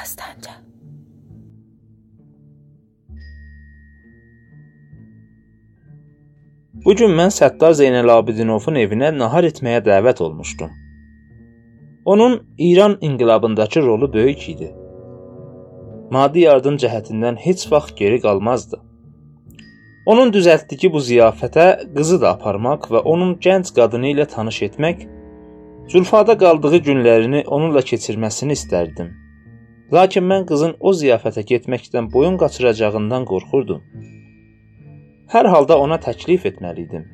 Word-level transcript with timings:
Dastanca. 0.00 0.50
Bu 6.84 6.94
gün 6.96 7.16
mən 7.18 7.32
Səttar 7.34 7.74
Zeynəlabidinovun 7.80 8.78
evinə 8.84 9.10
nahar 9.18 9.48
etməyə 9.48 9.80
dəvət 9.88 10.22
olmuşdum. 10.22 10.70
Onun 12.04 12.38
İran 12.58 12.98
inqilabındakı 13.00 13.82
rolu 13.82 14.12
böyük 14.12 14.48
idi. 14.48 14.70
Maddi 16.10 16.46
yardım 16.46 16.76
cəhətindən 16.84 17.36
heç 17.46 17.66
vaxt 17.72 17.96
geri 17.96 18.20
qalmazdı. 18.20 18.80
Onun 20.06 20.32
düzəltdiyi 20.32 20.92
bu 20.92 21.02
ziyafətə 21.10 21.68
qızı 21.96 22.20
da 22.22 22.30
aparmaq 22.36 22.86
və 22.94 23.02
onun 23.12 23.36
gənc 23.44 23.74
qadını 23.76 24.14
ilə 24.14 24.26
tanış 24.34 24.62
etmək, 24.70 25.08
Zülfada 25.88 26.34
qaldığı 26.38 26.78
günlərini 26.86 27.46
onunla 27.46 27.80
keçirməsini 27.90 28.52
istərdim. 28.58 29.27
Lakin 29.92 30.24
mən 30.28 30.44
qızın 30.48 30.74
o 30.80 30.92
ziyafətə 30.92 31.42
getməkdən 31.48 32.10
boyun 32.12 32.36
qaçıracağından 32.40 33.24
qorxurdum. 33.30 33.82
Hər 35.32 35.48
halda 35.52 35.78
ona 35.84 35.96
təklif 36.06 36.44
etməli 36.50 36.84
idim. 36.84 37.06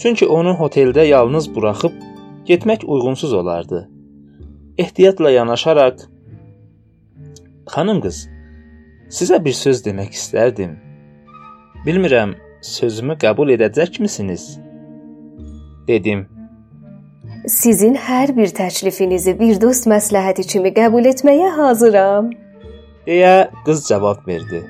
Çünki 0.00 0.26
onu 0.26 0.54
hoteldə 0.60 1.04
yalnız 1.04 1.48
buraxıb 1.54 1.92
getmək 2.48 2.84
uyğunsuz 2.84 3.32
olardı. 3.32 3.88
Ehtiyatla 4.78 5.30
yanaşaraq 5.30 6.06
"Xanım 7.74 8.00
qız, 8.00 8.28
sizə 9.18 9.44
bir 9.44 9.52
söz 9.52 9.84
demək 9.86 10.16
istərdim. 10.20 10.76
Bilmirəm, 11.86 12.34
sözümü 12.60 13.18
qəbul 13.24 13.52
edəcəkmisiniz?" 13.56 14.60
dedim. 15.88 16.35
Sizin 17.46 17.94
hər 17.94 18.32
bir 18.36 18.50
təklifinizi 18.50 19.36
bir 19.38 19.60
dost 19.62 19.84
məsləhəti 19.86 20.42
kimi 20.50 20.72
qəbul 20.74 21.04
etməyə 21.06 21.52
hazıram. 21.54 22.30
deyə 23.06 23.50
qız 23.66 23.84
cavab 23.88 24.26
verdi. 24.26 24.62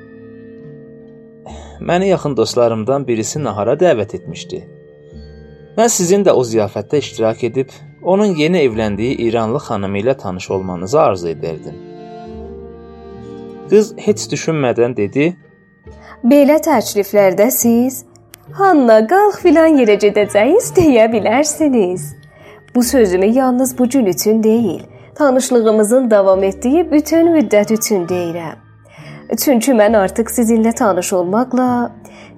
Məni 1.80 2.08
yaxın 2.08 2.36
dostlarımdan 2.36 3.06
birisi 3.08 3.40
nahara 3.44 3.74
dəvət 3.80 4.12
etmişdi. 4.18 4.60
Mən 5.78 5.88
sizin 5.88 6.24
də 6.24 6.34
o 6.36 6.42
ziyafətdə 6.44 7.00
iştirak 7.04 7.44
edib 7.44 7.72
onun 8.02 8.36
yeni 8.42 8.60
evləndiyi 8.66 9.16
İranlı 9.28 9.58
xanımı 9.68 9.98
ilə 9.98 10.16
tanış 10.16 10.50
olmanızı 10.50 11.00
arzu 11.00 11.28
edərdim. 11.28 11.80
Qız 13.70 13.94
heç 13.96 14.28
düşünmədən 14.32 14.96
dedi: 14.96 15.36
"Belə 16.24 16.60
təkliflərdə 16.68 17.50
siz 17.50 18.04
Hanna, 18.52 19.00
qalx 19.06 19.40
filan 19.42 19.80
yerə 19.80 19.96
gedəcəyiz 20.04 20.70
deyə 20.76 21.08
bilərsiniz. 21.12 22.25
Bu 22.76 22.82
sözümü 22.82 23.26
yalnız 23.26 23.78
bu 23.78 23.88
gün 23.88 24.06
üçün 24.06 24.42
deyil, 24.42 24.80
tanışlığımızın 25.14 26.10
davam 26.10 26.42
etdiyi 26.42 26.92
bütün 26.92 27.26
müddət 27.32 27.72
üçün 27.72 28.02
deyirəm. 28.06 28.58
Çünki 29.44 29.72
mən 29.72 29.96
artıq 29.96 30.28
sizinlə 30.28 30.74
tanış 30.76 31.12
olmaqla 31.16 31.68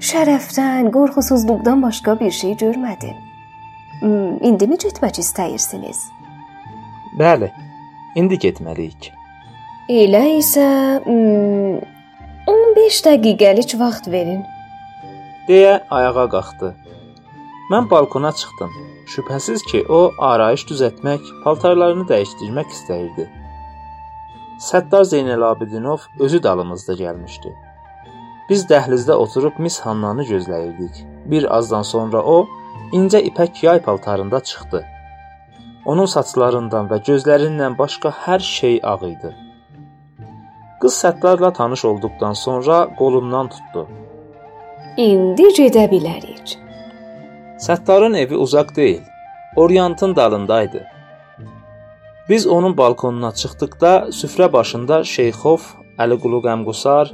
şərəfdən, 0.01 0.93
qorxusuzluqdan 0.95 1.83
başqa 1.83 2.21
bir 2.21 2.31
şey 2.31 2.53
görmədim. 2.61 3.17
Hmm, 4.01 4.37
İndimi 4.47 4.79
getmək 4.79 5.19
istəyirsiniz? 5.25 6.05
Bəli, 7.19 7.51
indi 8.15 8.39
getməliyik. 8.39 9.11
Elə 9.91 10.23
isə, 10.37 10.69
hmm, 11.03 11.83
15 12.47 13.01
dəqiqəlik 13.09 13.75
vaxt 13.81 14.07
verin. 14.15 14.47
deyə 15.49 15.81
ayağa 15.91 16.29
qalxdı. 16.31 16.75
Mən 17.73 17.91
balkona 17.91 18.33
çıxdım. 18.33 18.98
Şübhəsiz 19.09 19.63
ki, 19.71 19.85
o 19.89 20.13
arayış 20.19 20.67
düzəltmək, 20.69 21.29
paltarlarını 21.45 22.05
dəyişdirmək 22.11 22.75
istəyirdi. 22.75 23.25
Səttar 24.61 25.07
Zeynəlabidinov 25.13 26.05
özü 26.25 26.43
dalımızda 26.43 26.97
gəlmişdi. 26.99 27.55
Biz 28.51 28.67
dəhlizdə 28.73 29.17
oturub 29.25 29.57
Miss 29.65 29.81
Hannanı 29.81 30.25
gözləyirdik. 30.33 31.01
Bir 31.33 31.49
azdan 31.57 31.83
sonra 31.93 32.23
o 32.23 32.37
incə 32.93 33.23
ipək 33.31 33.65
yay 33.65 33.83
paltarında 33.83 34.41
çıxdı. 34.41 34.85
Onun 35.85 36.09
saçlarından 36.15 36.93
və 36.93 37.01
gözlərindən 37.09 37.79
başqa 37.79 38.13
hər 38.27 38.45
şey 38.45 38.81
ağ 38.83 38.99
idi. 39.09 39.35
Qız 40.81 41.03
Səttarla 41.03 41.53
tanış 41.53 41.85
olduqdan 41.85 42.33
sonra 42.33 42.87
qolumdan 42.99 43.49
tutdu. 43.49 43.89
İndi 44.97 45.53
gedə 45.61 45.89
bilərik. 45.91 46.68
Səttarın 47.59 48.15
evi 48.15 48.37
uzaq 48.37 48.77
deyil, 48.77 49.01
Oriantın 49.57 50.17
dalındaydı. 50.17 50.87
Biz 52.29 52.47
onun 52.47 52.77
balkonuna 52.77 53.33
çıxdıqda 53.33 53.93
süfrə 54.19 54.53
başında 54.53 55.05
Şeyxov, 55.05 55.59
Əliqulu 55.99 56.39
Qəmqusar, 56.47 57.11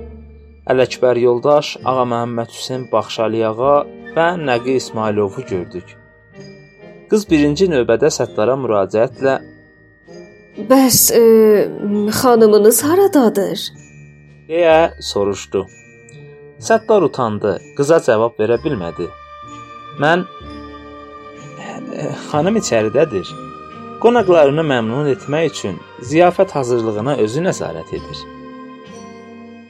Ələkbər 0.72 1.19
yoldaş, 1.21 1.77
Ağa 1.84 2.04
Məhəmməd 2.12 2.53
Hüseyn 2.56 2.84
Baxşaliyağa 2.93 3.77
və 4.16 4.28
Nəqi 4.49 4.77
İsmailovu 4.81 5.47
gördük. 5.49 5.97
Qız 7.10 7.25
birinci 7.31 7.71
növbədə 7.72 8.12
Səttara 8.19 8.59
müraciətlə 8.60 9.38
"Bəs 10.71 11.00
e, 11.22 11.25
xanımınız 12.21 12.84
haradadır?" 12.84 13.59
deyə 14.49 14.78
soruşdu. 15.00 15.66
Səttar 16.69 17.03
utandı, 17.09 17.59
qıza 17.77 18.00
cavab 18.06 18.41
verə 18.41 18.60
bilmədi. 18.65 19.09
Mən 20.03 20.25
xanım 22.31 22.56
içəridədir 22.59 23.28
qonaqlarını 24.03 24.65
məmnun 24.71 25.10
etmək 25.15 25.50
üçün 25.50 25.77
ziyafət 26.10 26.50
hazırlığına 26.56 27.15
özü 27.25 27.44
nəzarət 27.44 27.94
edir. 27.99 28.25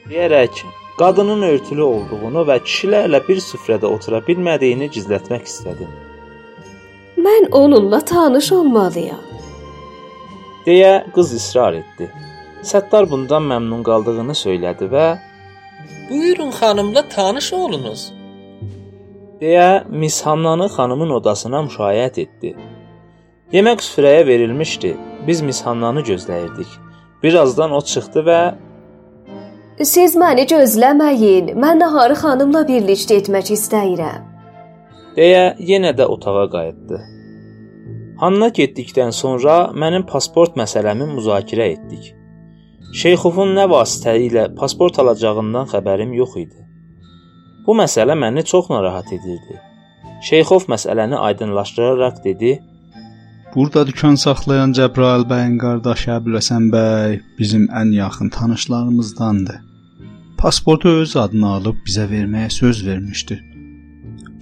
Deyərək 0.09 0.63
qadının 0.99 1.45
örtülü 1.51 1.85
olduğunu 1.85 2.43
və 2.49 2.57
kişilərlə 2.65 3.21
bir 3.27 3.39
süfrədə 3.49 3.85
otura 3.85 4.19
bilmədiyini 4.27 4.89
gizlətmək 4.97 5.47
istədim. 5.51 5.93
Mən 7.27 7.49
onunla 7.61 8.01
tanış 8.01 8.51
olmalıyam. 8.51 9.23
deyə 10.65 10.93
qız 11.15 11.33
israr 11.39 11.73
etdi. 11.81 12.09
Səttar 12.71 13.05
bundan 13.09 13.43
məmnun 13.51 13.83
qaldığını 13.89 14.35
söylədi 14.43 14.85
və 14.93 15.07
"Buyurun 16.09 16.51
xanımla 16.59 17.09
tanış 17.09 17.53
olunuz." 17.53 18.14
Deyə 19.41 19.83
Miss 19.89 20.21
Hannanı 20.25 20.67
xanımın 20.75 21.09
odasına 21.09 21.61
müşayiət 21.67 22.19
etdi. 22.21 22.55
Yemək 23.53 23.83
süfrəyə 23.87 24.27
verilmişdi. 24.27 24.95
Biz 25.27 25.41
Mishannanı 25.41 26.01
gözləyirdik. 26.01 26.67
Birazdan 27.23 27.71
o 27.71 27.81
çıxdı 27.81 28.23
və 28.29 28.39
Siz 29.83 30.15
məni 30.15 30.45
gözləməyin. 30.47 31.51
Mən 31.59 31.79
naharı 31.83 32.15
xanımla 32.15 32.61
birlikdə 32.69 33.19
etmək 33.21 33.51
istəyirəm. 33.57 34.21
deyə 35.17 35.55
yenə 35.59 35.91
də 35.97 36.05
otağa 36.15 36.49
qayıtdı. 36.55 36.97
Hanna 38.19 38.47
getdikdən 38.57 39.11
sonra 39.11 39.55
mənim 39.83 40.05
pasport 40.07 40.55
məsələmi 40.55 41.07
müzakirə 41.15 41.67
etdik. 41.75 42.13
Şeyxovun 43.01 43.55
nə 43.57 43.65
vasitə 43.71 44.15
ilə 44.27 44.45
pasport 44.55 44.99
alacağından 44.99 45.67
xəbərim 45.73 46.13
yox 46.15 46.37
idi. 46.37 46.64
Bu 47.67 47.73
məsələ 47.81 48.15
məni 48.23 48.43
çox 48.51 48.69
narahat 48.69 49.11
edirdi. 49.17 49.59
Şeyxov 50.29 50.67
məsələni 50.73 51.17
aydınlaşdıraraq 51.27 52.23
dedi: 52.23 52.51
Burada 53.55 53.87
dükan 53.87 54.15
saxlayan 54.25 54.73
Cəbrayıl 54.77 55.25
bəyin 55.31 55.57
qardaşı 55.63 56.09
Əbüləsən 56.17 56.69
bəy 56.75 57.19
bizim 57.39 57.67
ən 57.81 57.93
yaxın 57.95 58.29
tanışlarımızdandır. 58.37 59.59
Pasportu 60.37 60.89
öz 61.01 61.15
adına 61.23 61.53
alıb 61.57 61.77
bizə 61.87 62.05
verməyə 62.13 62.49
söz 62.49 62.87
vermişdi. 62.87 63.37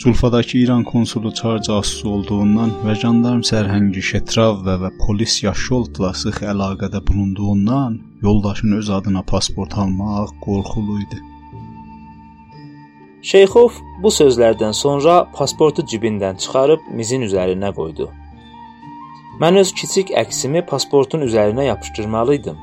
Zulfadakı 0.03 0.57
İran 0.57 0.83
konsulu 0.83 1.33
çar 1.33 1.61
casusu 1.67 2.09
olduğundan 2.09 2.71
və 2.85 2.95
jandarm 3.01 3.43
sərhəngi 3.51 4.01
Şetrav 4.11 4.65
və, 4.65 4.75
və 4.81 4.89
polis 5.03 5.35
Yaşoltla 5.43 6.09
sıx 6.21 6.41
əlaqədə 6.53 7.07
bulunduğundan 7.07 7.99
yoldaşın 8.25 8.71
öz 8.79 8.89
adına 8.97 9.21
pasport 9.21 9.77
almaq 9.77 10.33
qorxulu 10.41 10.97
idi. 11.05 11.21
Şeyxov 13.23 13.77
bu 14.03 14.09
sözlərdən 14.11 14.73
sonra 14.75 15.13
pasportu 15.35 15.83
cibindən 15.91 16.35
çıxarıb 16.43 16.87
mizin 16.97 17.21
üzərinə 17.23 17.69
qoydu. 17.77 18.09
Mən 19.39 19.59
öz 19.61 19.69
kiçik 19.79 20.09
əksimi 20.21 20.61
pasportun 20.71 21.23
üzərinə 21.27 21.63
yapışdırmalı 21.69 22.35
idim. 22.35 22.57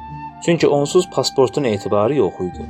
Çünki 0.45 0.69
onsuz 0.69 1.07
pasportun 1.15 1.65
etibarı 1.65 2.19
yox 2.19 2.43
idi. 2.49 2.67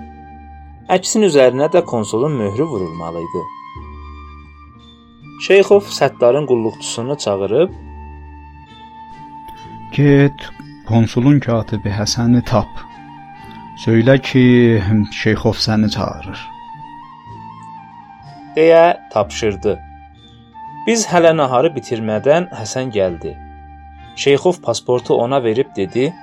Əksin 0.97 1.27
üzərinə 1.31 1.67
də 1.75 1.83
konsulun 1.95 2.39
möhrü 2.43 2.69
vurulmalı 2.75 3.25
idi. 3.27 3.43
Şeyxov 5.49 5.91
Səttarın 5.99 6.47
qulluqçusunu 6.47 7.19
çağırıb 7.19 7.75
"Get, 9.97 10.39
konsulun 10.89 11.41
katibi 11.41 11.91
Həsəni 11.99 12.45
tap. 12.45 12.71
Söylə 13.85 14.21
ki, 14.23 14.47
Şeyxov 15.23 15.59
səni 15.67 15.91
çağırır." 15.91 16.60
Deyə 18.57 18.85
tapşırdı. 19.13 19.77
Biz 20.87 21.07
hələ 21.13 21.33
naharı 21.37 21.71
bitirmədən 21.77 22.49
Həsən 22.57 22.91
gəldi. 22.97 23.35
Şeyxov 24.17 24.61
pasportu 24.63 25.15
ona 25.15 25.43
verib 25.45 25.77
dedi: 25.77 26.15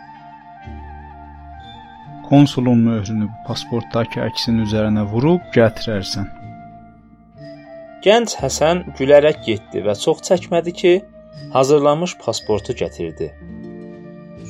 Konsulun 2.29 2.79
möhrünü 2.88 3.27
pasportdakı 3.47 4.19
əksin 4.25 4.63
üzərinə 4.65 5.06
vurub 5.12 5.45
gətirərsən. 5.56 6.25
Gənc 8.03 8.33
Həsən 8.41 8.83
gülərək 8.97 9.39
getdi 9.45 9.83
və 9.85 9.95
çox 10.01 10.25
çəkmədi 10.27 10.74
ki, 10.81 10.94
hazırlanmış 11.53 12.18
pasportu 12.25 12.75
gətirdi. 12.81 13.31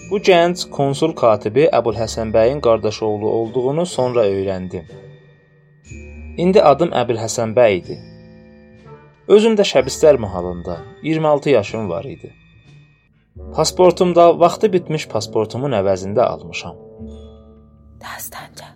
Bu 0.10 0.20
gənc 0.30 0.70
konsul 0.72 1.14
katibi 1.22 1.68
Əbülhəsən 1.80 2.32
bəyin 2.36 2.64
qardaş 2.68 3.02
oğlu 3.10 3.30
olduğunu 3.40 3.86
sonra 3.86 4.26
öyrəndim. 4.26 5.07
İndi 6.38 6.62
adım 6.62 6.92
Əbülhəsən 6.94 7.54
bəy 7.58 7.80
idi. 7.80 7.96
Özüm 9.28 9.56
də 9.58 9.64
Şəbistər 9.66 10.20
mahalında 10.22 10.78
26 11.04 11.50
yaşım 11.50 11.90
var 11.90 12.06
idi. 12.06 12.34
Pasportumda 13.56 14.40
vaxtı 14.40 14.70
bitmiş 14.74 15.08
pasportumun 15.14 15.74
əvəzində 15.80 16.22
almışam. 16.22 16.76
Dastanca. 18.04 18.70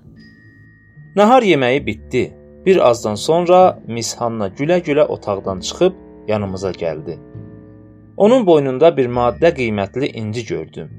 Nahar 1.15 1.43
yeməyi 1.43 1.85
bitdi. 1.85 2.23
Bir 2.65 2.77
azdan 2.89 3.15
sonra 3.15 3.79
Miss 3.87 4.15
Hanna 4.15 4.47
gülə-gülə 4.47 5.05
otaqdan 5.05 5.59
çıxıb 5.59 5.93
yanımıza 6.27 6.71
gəldi. 6.71 7.19
Onun 8.17 8.45
boynunda 8.45 8.97
bir 8.97 9.05
maddə 9.05 9.53
qiymətli 9.57 10.11
inci 10.21 10.45
gördüm. 10.45 10.89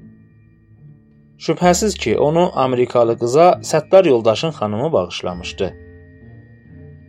Şübhəsiz 1.39 1.99
ki, 1.99 2.19
onu 2.19 2.51
Amerikalı 2.55 3.19
qıza 3.19 3.49
Səttar 3.63 4.09
yoldaşın 4.09 4.51
xanımı 4.51 4.93
bağışlamışdı. 4.93 5.82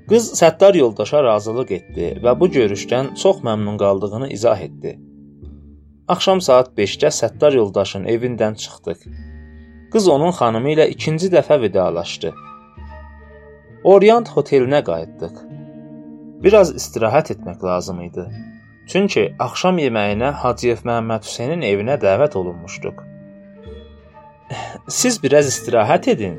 Qız 0.10 0.26
Səttar 0.36 0.76
yoldaşa 0.76 1.24
razılıq 1.24 1.70
etdi 1.72 2.08
və 2.24 2.34
bu 2.40 2.50
görüşdən 2.52 3.14
çox 3.22 3.38
məmnun 3.48 3.78
qaldığını 3.80 4.28
izah 4.36 4.60
etdi. 4.66 4.98
Axşam 6.08 6.42
saat 6.42 6.74
5-də 6.78 7.12
Səttar 7.20 7.56
yoldaşın 7.56 8.04
evindən 8.14 8.58
çıxdıq. 8.64 9.06
Qız 9.94 10.08
onun 10.16 10.36
xanımı 10.40 10.74
ilə 10.74 10.88
ikinci 10.96 11.30
dəfə 11.32 11.62
vidalaşdı. 11.62 12.34
Orient 13.84 14.34
otelinə 14.42 14.84
qayıtdıq. 14.90 15.40
Biraz 16.44 16.76
istirahət 16.76 17.32
etmək 17.38 17.64
lazım 17.64 18.02
idi. 18.10 18.28
Çünki 18.92 19.26
axşam 19.40 19.80
yeməyinə 19.80 20.34
Hacıyev 20.44 20.84
Məhəmməd 20.84 21.24
Hüseynin 21.30 21.64
evinə 21.72 21.96
dəvət 22.04 22.36
olunmuşduq. 22.44 23.00
Siz 24.88 25.24
biraz 25.24 25.48
istirahət 25.48 26.12
edin, 26.12 26.36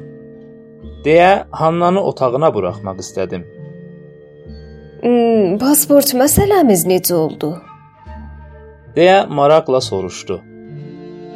deyə 1.04 1.46
Hannanı 1.50 2.04
otağına 2.12 2.54
buraxmaq 2.54 3.00
istədim. 3.08 3.53
Hmm, 5.04 5.58
pasport 5.60 6.14
məsələmiz 6.16 6.86
necə 6.88 7.14
oldu? 7.14 7.54
deyə 8.96 9.24
maraqla 9.38 9.80
soruşdu. 9.84 10.38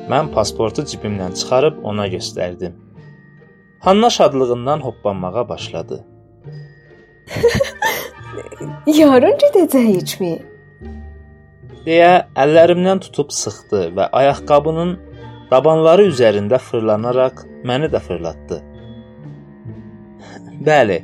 Mən 0.09 0.31
pasportu 0.35 0.85
cibimdən 0.91 1.35
çıxarıb 1.39 1.83
ona 1.91 2.07
göstərdim. 2.09 2.77
Hanna 3.85 4.11
şadlığından 4.11 4.81
hoppanmağa 4.81 5.49
başladı. 5.49 6.05
Yarın 9.01 9.37
gedəcəyikmi? 9.43 10.33
deyə 11.89 12.15
əllərimdən 12.43 12.99
tutub 13.05 13.31
sıxdı 13.33 13.85
və 13.97 14.09
ayaqqabının 14.21 14.91
dabanları 15.51 16.09
üzərində 16.11 16.59
fırlanaraq 16.61 17.45
məni 17.69 17.89
də 17.93 18.01
fırlatdı. 18.05 18.59
Bəli, 20.69 20.99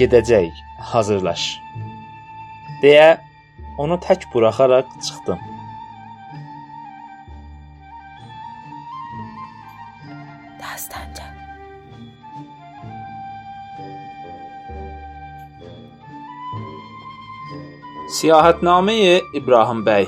gedəcəyik, 0.00 0.56
hazırlaş. 0.92 1.46
Deyə 2.82 3.08
onu 3.78 3.96
tək 4.02 4.26
buraxaraq 4.32 4.90
çıxdım. 5.06 5.40
Dastanca. 10.60 11.26
Siyahətnaməyi 18.18 19.20
İbrahim 19.40 19.84
bəy. 19.86 20.06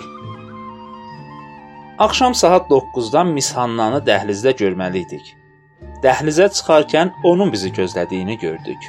Axşam 2.01 2.35
saat 2.35 2.71
9-dan 2.71 3.29
Miss 3.37 3.53
Hannanı 3.57 4.01
dəhlizdə 4.07 4.55
görməli 4.63 5.05
idik. 5.05 5.35
Dəhlizə 6.05 6.47
çıxarkən 6.57 7.13
onun 7.29 7.53
bizi 7.53 7.69
gözlədiyini 7.77 8.39
gördük. 8.41 8.87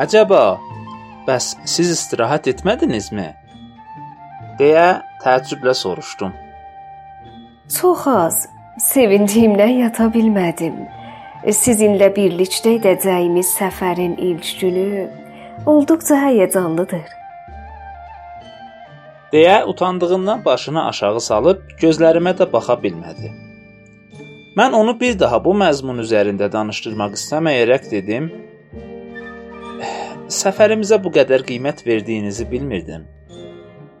Əcəba, 0.00 0.40
bəs 1.28 1.52
siz 1.76 1.92
istirahət 1.96 2.50
etmədinizmi? 2.54 3.28
deyə 4.58 4.86
təəccüblə 5.22 5.74
soruşdum. 5.74 6.32
Çox 7.78 8.06
az. 8.10 8.46
Sevindiyimdən 8.78 9.74
yata 9.82 10.06
bilmədim. 10.14 10.76
Sizinlə 11.54 12.10
birlikdə 12.14 12.76
edəcəyimiz 12.78 13.50
səfərin 13.58 14.16
ilk 14.28 14.50
günü 14.60 14.88
olduqca 15.66 16.18
həyəcanlıdır. 16.26 17.06
deyə 19.32 19.64
utandığından 19.70 20.44
başını 20.44 20.86
aşağı 20.88 21.20
salıb 21.20 21.58
gözlərimə 21.82 22.32
də 22.38 22.46
baxa 22.52 22.78
bilmədi. 22.84 23.32
Mən 24.58 24.72
onu 24.72 24.94
bir 25.00 25.18
daha 25.20 25.38
bu 25.44 25.52
məzmun 25.62 26.00
üzərində 26.04 26.48
danışdırmaq 26.52 27.12
istəməyərək 27.18 27.90
dedim: 27.90 28.30
"Səfərimizə 30.28 30.98
bu 31.00 31.08
qədər 31.08 31.40
qiymət 31.48 31.78
verdiyinizi 31.86 32.44
bilmirdim. 32.50 33.06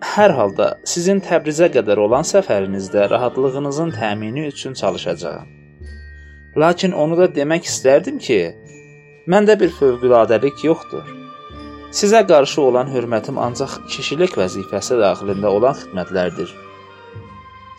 Hər 0.04 0.34
halda 0.36 0.66
sizin 0.90 1.22
Təbrizə 1.24 1.70
qədər 1.72 2.02
olan 2.04 2.26
səfərinizdə 2.30 3.06
rahatlığınızın 3.10 3.94
təmini 3.96 4.44
üçün 4.50 4.74
çalışacağam. 4.80 5.46
Lakin 6.56 6.92
onu 6.92 7.16
da 7.16 7.30
demək 7.38 7.70
istərdim 7.72 8.18
ki, 8.26 8.38
məndə 9.34 9.56
bir 9.62 9.72
fövqələdəlik 9.78 10.60
yoxdur. 10.68 11.08
Sizə 12.02 12.20
qarşı 12.28 12.60
olan 12.60 12.92
hörmətim 12.92 13.40
ancaq 13.40 13.80
kişilik 13.88 14.36
vəzifəsi 14.36 15.00
daxilində 15.00 15.48
olan 15.48 15.80
xidmətlərdir. 15.80 16.52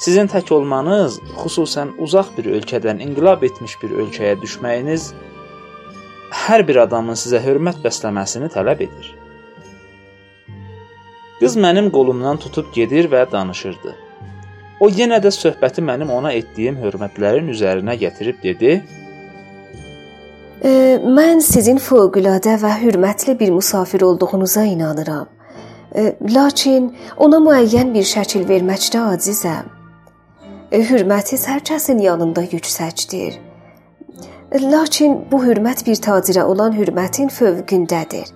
Sizin 0.02 0.26
tək 0.34 0.50
olmanız, 0.58 1.22
xüsusən 1.44 2.00
uzaq 2.02 2.34
bir 2.38 2.50
ölkədən 2.58 3.06
inqilab 3.06 3.46
etmiş 3.46 3.78
bir 3.84 3.94
ölkəyə 4.06 4.40
düşməyiniz 4.42 5.12
hər 6.50 6.66
bir 6.68 6.82
adamın 6.86 7.18
sizə 7.20 7.42
hörmət 7.44 7.82
bəsləməsini 7.86 8.50
tələb 8.54 8.86
edir. 8.88 9.10
Qız 11.40 11.56
mənim 11.66 11.88
qolumdan 11.94 12.40
tutub 12.44 12.72
gedir 12.76 13.08
və 13.12 13.24
danışırdı. 13.32 13.96
O 14.84 14.90
yenə 14.90 15.20
də 15.24 15.32
söhbəti 15.36 15.84
mənim 15.86 16.10
ona 16.12 16.32
etdiyim 16.36 16.80
hörmətlərin 16.84 17.52
üzərinə 17.54 17.96
gətirib 18.04 18.42
dedi: 18.44 18.80
E, 20.64 20.72
mən 21.18 21.40
sizin 21.44 21.80
fövqəladə 21.80 22.58
və 22.64 22.72
hörmətli 22.84 23.38
bir 23.40 23.52
musafir 23.56 24.02
olduğunuza 24.02 24.64
inanıram. 24.64 25.28
E, 25.96 26.16
lakin 26.36 26.90
ona 27.18 27.40
müəyyən 27.46 27.94
bir 27.94 28.08
şəkil 28.08 28.48
verməkdə 28.50 29.04
acizəm. 29.14 29.70
E, 30.72 30.82
hörmətiz 30.92 31.48
hər 31.48 31.64
kəsin 31.72 32.04
yanında 32.04 32.44
yüksəkdir. 32.52 33.40
E, 34.52 34.60
lakin 34.72 35.18
bu 35.32 35.44
hörmət 35.44 35.86
bir 35.86 36.00
tacirə 36.02 36.44
olan 36.50 36.74
hörmətin 36.78 37.30
fövqündədir. 37.34 38.32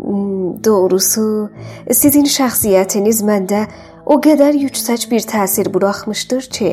Hmm, 0.00 0.56
Doğrusu, 0.64 1.50
sizin 1.92 2.24
şəxsiyyətiniz 2.24 3.20
məndə 3.28 3.66
o 4.06 4.16
qədər 4.24 4.56
yüksək 4.56 5.10
bir 5.10 5.26
təsir 5.28 5.68
buraxmışdır 5.74 6.48
ki, 6.56 6.70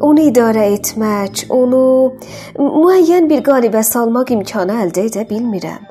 onu 0.00 0.26
idarə 0.30 0.66
etmək, 0.74 1.46
onu 1.54 1.82
müəyyən 2.58 3.30
bir 3.30 3.44
qalibə 3.46 3.82
salmaq 3.86 4.34
imkanı 4.34 4.80
əldə 4.84 5.06
edə 5.10 5.26
bilmirəm. 5.30 5.86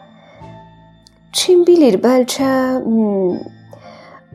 Kim 1.38 1.64
bilir, 1.68 2.00
bəlkə 2.04 2.52
hmm, 2.84 3.38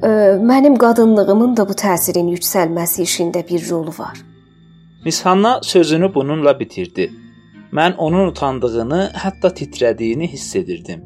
ə, 0.00 0.11
mənim 0.40 0.76
qadınlığımın 0.80 1.56
da 1.59 1.68
bu 1.68 1.76
təsirin 1.76 2.32
yüksəlməsi 2.32 3.04
işində 3.04 3.44
bir 3.49 3.68
rolu 3.71 3.92
var. 3.99 4.16
Miss 5.04 5.26
Hanna 5.26 5.61
sözünü 5.62 6.14
bununla 6.14 6.61
bitirdi. 6.61 7.11
Mən 7.73 7.95
onun 7.97 8.29
utandığını, 8.29 9.02
hətta 9.17 9.49
titrədiyini 9.59 10.26
hiss 10.29 10.57
edirdim. 10.57 11.05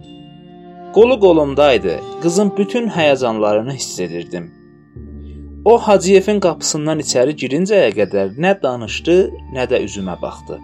Qolu 0.94 1.20
qolumdaydı. 1.20 1.92
Qızın 2.22 2.52
bütün 2.56 2.88
həyəcanlarını 2.88 3.72
hiss 3.72 4.00
edirdim. 4.00 4.46
O 5.64 5.78
Hacıyevin 5.78 6.40
qapısından 6.40 7.02
içəri 7.04 7.36
girincəyə 7.42 7.92
qədər 7.98 8.34
nə 8.44 8.52
danışdı, 8.62 9.16
nə 9.54 9.66
də 9.70 9.80
üzümə 9.86 10.16
baxdı. 10.22 10.58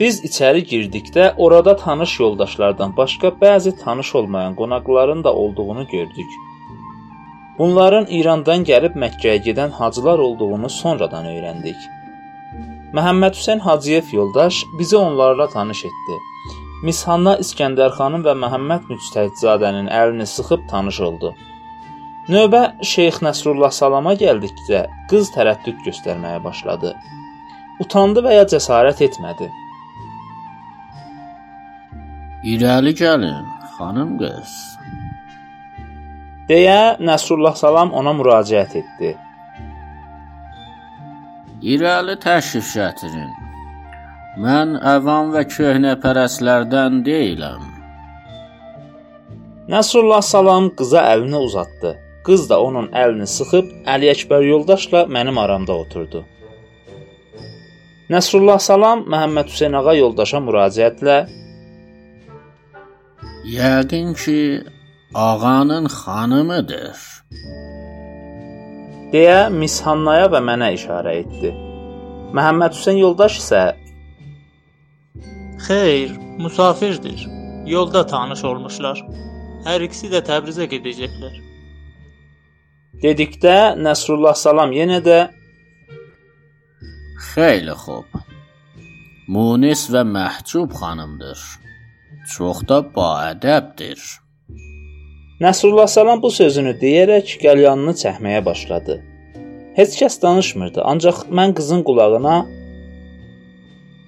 Biz 0.00 0.20
içəri 0.28 0.64
girdikdə 0.70 1.26
orada 1.36 1.76
tanış 1.76 2.20
yoldaşlardan 2.20 2.96
başqa 2.96 3.28
bəzi 3.42 3.72
tanış 3.84 4.14
olmayan 4.14 4.56
qonaqların 4.56 5.24
da 5.24 5.34
olduğunu 5.34 5.86
gördük. 5.92 6.30
Bunların 7.58 8.06
İrandan 8.10 8.64
gəlib 8.70 8.96
Məkkəyə 9.04 9.36
gedən 9.48 9.76
hacılar 9.80 10.18
olduğunu 10.18 10.70
sonradan 10.70 11.26
öyrəndik. 11.34 11.76
Məhəmməd 12.94 13.34
Hüseyn 13.34 13.58
Hacıyev 13.58 14.12
yoldaş 14.12 14.64
bizi 14.78 14.96
onlarla 14.96 15.48
tanış 15.48 15.84
etdi. 15.88 16.18
Mishanna 16.86 17.32
İskəndərxanın 17.42 18.22
və 18.26 18.34
Məhəmməd 18.42 18.84
Müctəhidzadənin 18.92 19.88
əlini 20.00 20.26
sıxıb 20.30 20.68
tanış 20.70 21.00
oldu. 21.08 21.32
Növbə 22.28 22.60
Şeyx 22.92 23.18
Nəsrullah 23.26 23.74
salama 23.74 24.14
gəldikcə 24.20 24.84
qız 25.10 25.32
tərəddüd 25.34 25.82
göstərməyə 25.88 26.44
başladı. 26.44 26.94
utandı 27.82 28.22
və 28.26 28.32
ya 28.38 28.44
cəsarət 28.52 29.02
etmədi. 29.08 29.50
İrəli 32.52 32.92
gəlin, 33.02 33.46
xanım 33.76 34.16
qız. 34.22 34.54
deyə 36.48 36.80
Nəsrullah 37.10 37.56
salam 37.56 37.92
ona 37.92 38.12
müraciət 38.20 38.76
etdi. 38.82 39.16
İrəli 41.64 42.18
təşrif 42.20 42.74
gətirin. 42.76 43.30
Mən 44.44 44.74
əvam 44.90 45.30
və 45.32 45.46
köhnəpərəstlərdən 45.48 46.98
deyiləm. 47.06 47.62
Nəsrullah 49.72 50.20
salam 50.20 50.68
qıza 50.78 51.06
əlini 51.14 51.40
uzatdı. 51.46 51.94
Qız 52.26 52.44
da 52.50 52.58
onun 52.66 52.90
əlini 53.02 53.28
sıxıb 53.36 53.70
Əli 53.94 54.10
Əkbər 54.12 54.44
yoldaşla 54.44 55.06
mənim 55.16 55.40
aramda 55.40 55.76
oturdu. 55.86 56.24
Nəsrullah 58.12 58.60
salam 58.60 59.06
Məhəmməd 59.08 59.48
Hüseyn 59.54 59.80
ağa 59.80 59.96
yoldaşa 60.02 60.44
müraciətlə 60.44 61.18
Yəqin 63.56 64.12
ki, 64.20 64.40
ağanın 65.14 65.86
xanımıdır. 66.00 66.98
Deyə 69.14 69.46
Miss 69.54 69.78
Hannaya 69.86 70.26
və 70.32 70.40
mənə 70.42 70.72
işarə 70.74 71.14
etdi. 71.22 71.52
Məhəmməd 72.34 72.74
Hüseyn 72.74 72.98
yoldaş 72.98 73.38
isə 73.38 73.62
Xeyr, 75.64 76.10
musafirdir. 76.42 77.28
Yolda 77.66 78.02
tanış 78.06 78.42
olmuşlar. 78.44 78.98
Hər 79.64 79.84
ikisi 79.86 80.10
də 80.12 80.20
Təbrizə 80.26 80.66
gedəcəklər. 80.68 81.38
dedikdə 83.04 83.56
Nəsrullah 83.84 84.34
salam 84.36 84.74
yenə 84.76 85.00
də 85.04 85.18
Xeyli 87.30 87.76
xoş. 87.84 88.20
Munis 89.34 89.86
və 89.92 90.02
məhcub 90.04 90.74
xanımdır. 90.80 91.40
Çox 92.34 92.60
da 92.68 92.82
baədəbdir. 92.96 94.00
Nəsrullah 95.43 95.87
salam 95.87 96.21
bu 96.23 96.31
sözünü 96.35 96.73
deyərək 96.81 97.37
qəlyanını 97.43 97.95
çəkməyə 98.01 98.41
başladı. 98.45 98.99
Heç 99.79 99.95
kəs 100.01 100.19
danışmırdı, 100.23 100.83
ancaq 100.91 101.23
mən 101.39 101.55
qızın 101.55 101.85
qulağına 101.87 102.35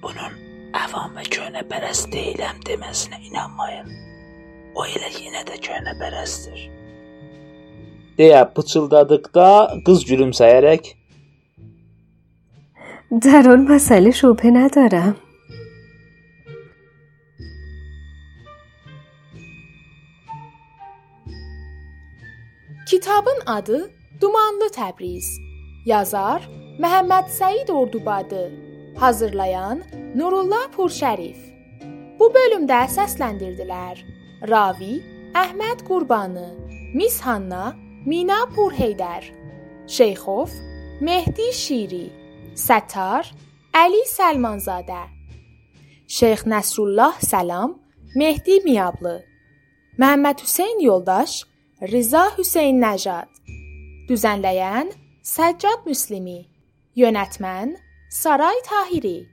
bunun 0.04 0.36
əvam 0.84 1.16
və 1.16 1.24
köhnəpərəst 1.36 2.12
deyiləm 2.12 2.60
deməsinə 2.68 3.22
inanmayın. 3.30 3.88
O 4.76 4.84
elə 4.84 5.10
yenə 5.16 5.44
də 5.48 5.60
köhnəpərəstdir. 5.66 6.68
deyə 8.18 8.42
pıçıldadıqda 8.54 9.48
qız 9.86 10.04
gülümsəyərək 10.10 10.84
در 13.24 13.44
آن 13.52 13.60
مسئله 13.72 14.10
شبهه 14.10 14.50
ندارم 14.56 15.14
Kitabın 22.87 23.39
adı 23.45 23.91
Dumanlı 24.21 24.67
Təbriz. 24.71 25.25
Yazar 25.85 26.45
Məhəmməd 26.79 27.27
Səid 27.27 27.71
Ordubadı. 27.71 28.45
Hazırlayan 28.95 29.81
Nurullah 30.15 30.69
Purşərif. 30.75 31.35
Bu 32.19 32.29
bölümdə 32.35 32.77
səsləndirdilər: 32.93 33.99
Ravi 34.47 35.01
Əhməd 35.35 35.83
Qurbanı, 35.89 36.45
Mis 36.95 37.19
Hanna 37.19 37.75
Mina 38.05 38.39
Purheydər, 38.55 39.27
Şeyxov 39.87 40.55
Mehdi 41.01 41.49
Şiri, 41.51 42.07
Sətar 42.55 43.27
Əli 43.75 44.05
Səlmanzadə, 44.13 45.01
Şeyx 46.07 46.47
Nəsrullah 46.47 47.19
Səlam 47.19 47.75
Mehdi 48.15 48.61
Miyablı, 48.63 49.17
Məhəmməd 49.99 50.47
Hüseyn 50.47 50.79
Yoldaş 50.87 51.43
Riza 51.81 52.31
Hüseyn 52.33 52.79
Nəcad. 52.81 53.29
Düzənləyən 54.09 54.87
Səccad 55.21 55.83
Müslimi. 55.85 56.47
Yönetmən 56.97 57.75
Saray 58.09 58.57
Tahiri. 58.65 59.27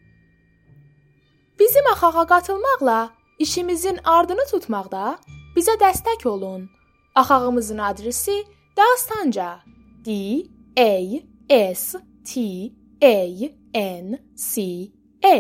Bizim 1.59 1.87
axağa 1.93 2.27
qatılmaqla 2.27 3.15
işimizin 3.39 3.99
ardını 4.05 4.45
tutmaqda 4.51 5.17
bizə 5.57 5.79
dəstək 5.81 6.29
olun. 6.29 6.69
Axağımızın 7.15 7.79
adresi 7.79 8.45
Dastanca. 8.77 9.61
D 10.05 10.11
A 10.77 10.93
S 11.75 11.99
T 12.29 12.41
A 13.03 13.17
N 13.75 14.19
C 14.37 14.63
A 15.25 15.39